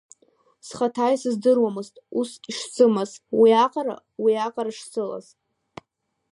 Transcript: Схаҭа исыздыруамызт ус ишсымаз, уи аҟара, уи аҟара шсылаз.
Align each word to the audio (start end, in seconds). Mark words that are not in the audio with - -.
Схаҭа 0.67 1.07
исыздыруамызт 1.13 1.95
ус 2.19 2.29
ишсымаз, 2.49 3.11
уи 3.39 3.49
аҟара, 3.63 3.95
уи 4.23 4.33
аҟара 4.45 4.71
шсылаз. 4.77 5.27